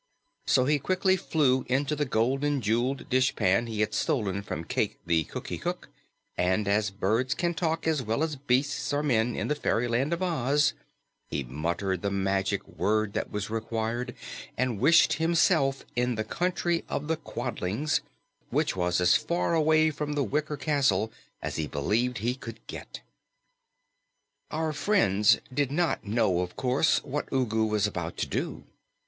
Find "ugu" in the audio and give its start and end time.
27.31-27.65